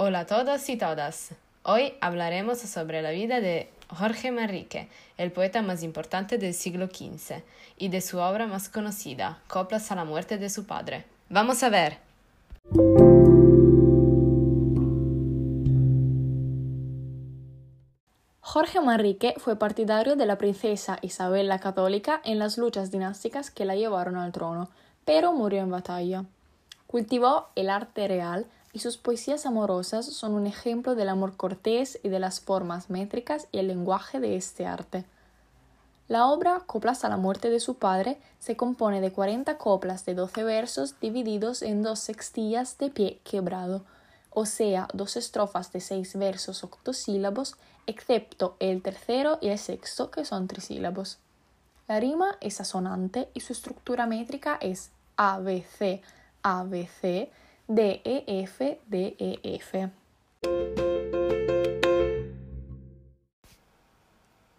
Hola 0.00 0.20
a 0.20 0.26
todos 0.26 0.68
y 0.68 0.76
todas. 0.76 1.30
Hoy 1.64 1.94
hablaremos 2.00 2.58
sobre 2.58 3.02
la 3.02 3.10
vida 3.10 3.40
de 3.40 3.68
Jorge 3.88 4.30
Manrique, 4.30 4.88
el 5.16 5.32
poeta 5.32 5.60
más 5.60 5.82
importante 5.82 6.38
del 6.38 6.54
siglo 6.54 6.86
XV, 6.86 7.42
y 7.78 7.88
de 7.88 8.00
su 8.00 8.18
obra 8.18 8.46
más 8.46 8.68
conocida, 8.68 9.40
Coplas 9.48 9.90
a 9.90 9.96
la 9.96 10.04
muerte 10.04 10.38
de 10.38 10.50
su 10.50 10.66
padre. 10.66 11.04
Vamos 11.30 11.64
a 11.64 11.68
ver. 11.68 11.98
Jorge 18.38 18.80
Manrique 18.80 19.34
fue 19.38 19.56
partidario 19.56 20.14
de 20.14 20.26
la 20.26 20.38
princesa 20.38 21.00
Isabel 21.02 21.48
la 21.48 21.58
Católica 21.58 22.20
en 22.24 22.38
las 22.38 22.56
luchas 22.56 22.92
dinásticas 22.92 23.50
que 23.50 23.64
la 23.64 23.74
llevaron 23.74 24.14
al 24.14 24.30
trono, 24.30 24.70
pero 25.04 25.32
murió 25.32 25.60
en 25.62 25.72
batalla. 25.72 26.24
Cultivó 26.86 27.48
el 27.56 27.68
arte 27.68 28.06
real 28.06 28.46
y 28.72 28.80
sus 28.80 28.98
poesías 28.98 29.46
amorosas 29.46 30.06
son 30.06 30.32
un 30.32 30.46
ejemplo 30.46 30.94
del 30.94 31.08
amor 31.08 31.36
cortés 31.36 31.98
y 32.02 32.08
de 32.08 32.18
las 32.18 32.40
formas 32.40 32.90
métricas 32.90 33.48
y 33.52 33.58
el 33.58 33.68
lenguaje 33.68 34.20
de 34.20 34.36
este 34.36 34.66
arte. 34.66 35.04
La 36.08 36.26
obra 36.26 36.62
Coplas 36.66 37.04
a 37.04 37.08
la 37.08 37.18
muerte 37.18 37.50
de 37.50 37.60
su 37.60 37.74
padre 37.74 38.18
se 38.38 38.56
compone 38.56 39.00
de 39.00 39.12
40 39.12 39.58
coplas 39.58 40.06
de 40.06 40.14
12 40.14 40.42
versos 40.42 40.98
divididos 41.00 41.60
en 41.60 41.82
dos 41.82 41.98
sextillas 41.98 42.78
de 42.78 42.90
pie 42.90 43.20
quebrado, 43.24 43.84
o 44.30 44.46
sea, 44.46 44.88
dos 44.94 45.16
estrofas 45.16 45.72
de 45.72 45.80
seis 45.80 46.16
versos 46.16 46.64
octosílabos, 46.64 47.56
excepto 47.86 48.56
el 48.58 48.82
tercero 48.82 49.38
y 49.40 49.48
el 49.48 49.58
sexto, 49.58 50.10
que 50.10 50.24
son 50.24 50.48
trisílabos. 50.48 51.18
La 51.88 52.00
rima 52.00 52.36
es 52.40 52.60
asonante 52.60 53.28
y 53.34 53.40
su 53.40 53.52
estructura 53.52 54.06
métrica 54.06 54.58
es 54.60 54.90
ABC, 55.16 56.02
ABC, 56.42 57.30
DEF, 57.70 58.62
DEF. 58.86 59.74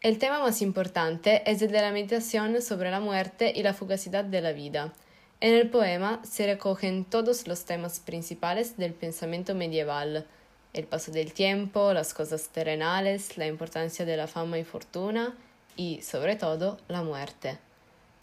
El 0.02 0.20
tema 0.20 0.40
más 0.40 0.62
importante 0.62 1.42
es 1.50 1.64
el 1.64 1.72
de 1.72 1.82
la 1.82 1.92
meditación 1.92 2.62
sobre 2.62 2.92
la 2.92 3.00
muerte 3.00 3.52
y 3.56 3.64
la 3.64 3.74
fugacidad 3.74 4.24
de 4.26 4.42
la 4.42 4.52
vida. 4.52 4.94
En 5.42 5.56
el 5.56 5.72
poema 5.72 6.22
se 6.24 6.46
recogen 6.46 7.04
todos 7.04 7.48
los 7.48 7.66
temas 7.66 8.00
principales 8.00 8.78
del 8.78 8.94
pensamiento 8.94 9.56
medieval, 9.56 10.28
el 10.74 10.86
paso 10.86 11.12
del 11.12 11.34
tiempo, 11.34 11.94
las 11.94 12.14
cosas 12.14 12.50
terrenales, 12.50 13.40
la 13.40 13.48
importancia 13.48 14.06
de 14.06 14.18
la 14.18 14.28
fama 14.28 14.60
y 14.60 14.64
fortuna 14.64 15.36
y, 15.76 16.04
sobre 16.04 16.36
todo, 16.36 16.78
la 16.88 17.02
muerte. 17.02 17.58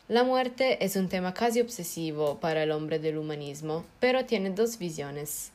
La 0.09 0.23
muerte 0.23 0.85
es 0.85 0.95
un 0.95 1.09
tema 1.09 1.35
casi 1.35 1.61
obsesivo 1.61 2.39
para 2.39 2.62
el 2.62 2.71
hombre 2.71 3.01
del 3.01 3.19
humanismo, 3.19 3.85
pero 3.99 4.25
tiene 4.25 4.51
dos 4.51 4.79
visiones. 4.79 5.51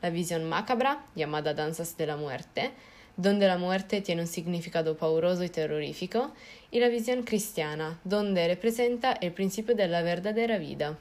La 0.00 0.10
visión 0.10 0.48
macabra, 0.48 1.04
llamada 1.16 1.54
danzas 1.54 1.96
de 1.96 2.06
la 2.06 2.16
muerte, 2.16 2.70
donde 3.16 3.48
la 3.48 3.58
muerte 3.58 4.02
tiene 4.02 4.22
un 4.22 4.28
significado 4.28 4.96
pauroso 4.96 5.42
y 5.42 5.48
terrorífico, 5.48 6.30
y 6.70 6.78
la 6.78 6.86
visión 6.86 7.24
cristiana, 7.24 7.98
donde 8.04 8.46
representa 8.46 9.12
el 9.12 9.32
principio 9.32 9.74
de 9.74 9.88
la 9.88 10.02
verdadera 10.02 10.58
vida. 10.58 10.96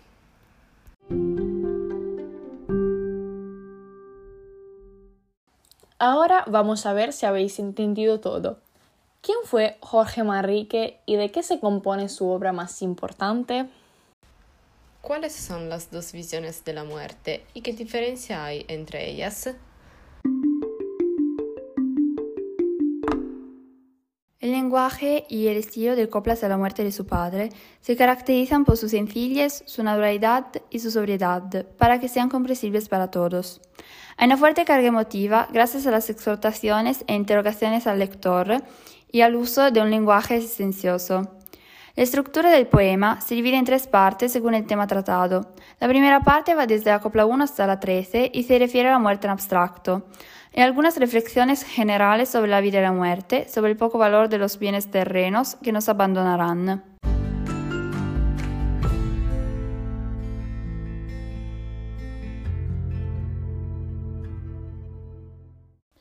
Ahora 6.00 6.44
vamos 6.48 6.88
a 6.88 6.94
ver 6.94 7.14
si 7.14 7.28
habéis 7.28 7.59
entendido 7.59 8.20
todo. 8.20 8.64
¿Quién 9.25 9.39
fue 9.43 9.77
Jorge 9.79 10.23
Manrique 10.23 10.99
y 11.07 11.15
de 11.15 11.31
qué 11.31 11.41
se 11.41 11.59
compone 11.59 12.09
su 12.09 12.29
obra 12.29 12.53
más 12.53 12.83
importante? 12.83 13.65
¿Cuáles 15.01 15.33
son 15.33 15.67
las 15.67 15.89
dos 15.89 16.11
visiones 16.11 16.63
de 16.63 16.73
la 16.73 16.83
muerte 16.83 17.43
y 17.55 17.61
qué 17.61 17.73
diferencia 17.73 18.45
hay 18.45 18.65
entre 18.67 19.09
ellas? 19.09 19.49
El 24.39 24.52
lenguaje 24.52 25.25
y 25.27 25.47
el 25.47 25.58
estilo 25.58 25.95
de 25.95 26.08
Coplas 26.08 26.43
a 26.43 26.47
la 26.47 26.58
muerte 26.58 26.83
de 26.83 26.91
su 26.91 27.08
padre 27.08 27.49
se 27.81 27.95
caracterizan 27.95 28.64
por 28.64 28.77
su 28.77 28.89
sencillez, 28.89 29.64
su 29.65 29.81
naturalidad 29.81 30.45
y 30.69 30.77
su 30.77 30.91
sobriedad, 30.91 31.65
para 31.80 31.99
que 31.99 32.09
sean 32.09 32.30
comprensibles 32.30 32.89
para 32.89 33.09
todos. 33.09 33.59
Hay 34.17 34.27
una 34.27 34.37
fuerte 34.37 34.65
carga 34.65 34.87
emotiva 34.87 35.47
gracias 35.52 35.87
a 35.87 35.91
las 35.91 36.11
exhortaciones 36.11 37.03
e 37.08 37.15
interrogaciones 37.15 37.87
al 37.87 37.97
lector 37.97 38.61
y 39.11 39.21
al 39.21 39.36
uso 39.36 39.71
de 39.71 39.82
un 39.82 39.89
lenguaje 39.89 40.38
existencioso. 40.38 41.36
La 41.95 42.04
estructura 42.04 42.49
del 42.49 42.67
poema 42.67 43.21
se 43.21 43.36
divide 43.36 43.55
en 43.55 43.64
tres 43.64 43.88
partes 43.88 44.33
según 44.33 44.54
el 44.54 44.66
tema 44.66 44.86
tratado. 44.86 45.54
La 45.80 45.88
primera 45.88 46.20
parte 46.20 46.54
va 46.54 46.67
desde 46.67 46.92
la 46.92 46.99
copla 46.99 47.26
1 47.26 47.44
hasta 47.44 47.65
la 47.67 47.80
13 47.80 48.32
y 48.33 48.44
se 48.44 48.60
refiere 48.60 48.89
a 48.89 48.94
la 48.94 48.99
muerte 48.99 49.27
en 49.27 49.32
abstracto, 49.32 50.05
y 50.54 50.60
algunas 50.60 50.98
reflexiones 50.98 51.64
generales 51.64 52.30
sobre 52.30 52.52
la 52.52 52.60
vida 52.60 52.80
y 52.80 52.82
la 52.82 52.92
muerte, 52.92 53.48
sobre 53.48 53.71
el 53.71 53.77
poco 53.77 53.98
valor 53.98 54.27
de 54.27 54.38
los 54.38 54.60
bienes 54.60 54.92
terrenos 54.92 55.55
que 55.64 55.71
nos 55.71 55.88
abandonarán. 55.88 56.95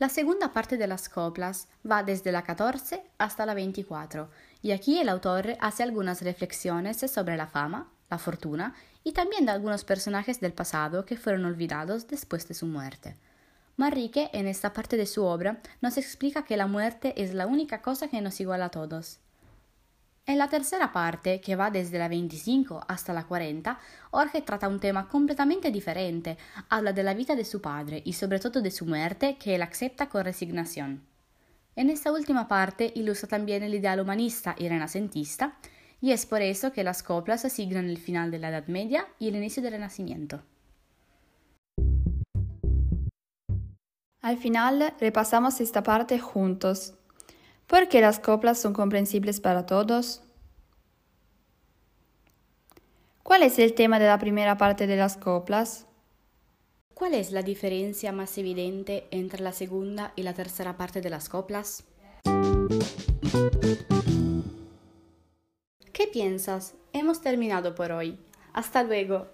La 0.04 0.10
segunda 0.10 0.52
parte 0.52 0.76
de 0.76 0.86
las 0.86 1.08
coplas 1.08 1.66
va 1.90 2.02
desde 2.02 2.30
la 2.30 2.42
14 2.42 3.02
hasta 3.16 3.46
la 3.46 3.54
24 3.54 4.28
y 4.60 4.72
aquí 4.72 4.98
el 4.98 5.08
autor 5.08 5.56
hace 5.60 5.82
algunas 5.82 6.20
reflexiones 6.20 6.98
sobre 7.10 7.38
la 7.38 7.46
fama, 7.46 7.90
la 8.10 8.18
fortuna 8.18 8.74
y 9.02 9.12
también 9.12 9.46
de 9.46 9.52
algunos 9.52 9.82
personajes 9.82 10.40
del 10.40 10.52
pasado 10.52 11.06
que 11.06 11.16
fueron 11.16 11.46
olvidados 11.46 12.06
después 12.06 12.46
de 12.46 12.52
su 12.52 12.66
muerte. 12.66 13.16
Manrique 13.78 14.28
en 14.34 14.46
esta 14.46 14.74
parte 14.74 14.98
de 14.98 15.06
su 15.06 15.24
obra 15.24 15.62
nos 15.80 15.96
explica 15.96 16.44
que 16.44 16.58
la 16.58 16.66
muerte 16.66 17.14
es 17.22 17.32
la 17.32 17.46
única 17.46 17.80
cosa 17.80 18.08
que 18.08 18.20
nos 18.20 18.38
iguala 18.40 18.66
a 18.66 18.70
todos. 18.70 19.20
En 20.26 20.38
la 20.38 20.48
tercera 20.48 20.90
parte, 20.90 21.42
que 21.42 21.54
va 21.54 21.70
desde 21.70 21.98
la 21.98 22.08
25 22.08 22.86
hasta 22.88 23.12
la 23.12 23.24
40, 23.24 23.78
Jorge 24.10 24.40
trata 24.40 24.68
un 24.68 24.80
tema 24.80 25.06
completamente 25.06 25.70
diferente. 25.70 26.38
Habla 26.70 26.94
de 26.94 27.02
la 27.02 27.12
vida 27.12 27.36
de 27.36 27.44
su 27.44 27.60
padre 27.60 28.00
y 28.06 28.14
sobre 28.14 28.38
todo 28.38 28.62
de 28.62 28.70
su 28.70 28.86
muerte, 28.86 29.36
que 29.36 29.54
él 29.54 29.60
acepta 29.60 30.08
con 30.08 30.24
resignación. 30.24 31.02
En 31.76 31.90
esta 31.90 32.10
última 32.10 32.48
parte 32.48 32.90
ilustra 32.94 33.28
también 33.28 33.62
el 33.62 33.74
ideal 33.74 34.00
humanista 34.00 34.54
y 34.58 34.66
renacentista, 34.66 35.58
y 36.00 36.12
es 36.12 36.24
por 36.24 36.40
eso 36.40 36.72
que 36.72 36.84
las 36.84 37.02
coplas 37.02 37.44
asignan 37.44 37.90
el 37.90 37.98
final 37.98 38.30
de 38.30 38.38
la 38.38 38.48
Edad 38.48 38.66
Media 38.68 39.06
y 39.18 39.28
el 39.28 39.36
inicio 39.36 39.62
del 39.62 39.72
Renacimiento. 39.72 40.42
Al 44.22 44.38
final 44.38 44.94
repasamos 44.98 45.60
esta 45.60 45.82
parte 45.82 46.18
juntos. 46.18 46.94
¿Por 47.66 47.88
qué 47.88 48.00
las 48.00 48.18
coplas 48.18 48.60
son 48.60 48.72
comprensibles 48.72 49.40
para 49.40 49.66
todos? 49.66 50.22
¿Cuál 53.22 53.42
es 53.42 53.58
el 53.58 53.72
tema 53.74 53.98
de 53.98 54.06
la 54.06 54.18
primera 54.18 54.58
parte 54.58 54.86
de 54.86 54.96
las 54.96 55.16
coplas? 55.16 55.86
¿Cuál 56.92 57.14
es 57.14 57.32
la 57.32 57.42
diferencia 57.42 58.12
más 58.12 58.36
evidente 58.38 59.08
entre 59.10 59.42
la 59.42 59.52
segunda 59.52 60.12
y 60.14 60.22
la 60.22 60.34
tercera 60.34 60.76
parte 60.76 61.00
de 61.00 61.10
las 61.10 61.28
coplas? 61.28 61.84
¿Qué 65.92 66.06
piensas? 66.06 66.74
Hemos 66.92 67.20
terminado 67.20 67.74
por 67.74 67.92
hoy. 67.92 68.18
Hasta 68.52 68.84
luego. 68.84 69.26